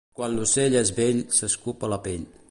[0.19, 2.25] Quan l'ocell és vell s'escup a la pell.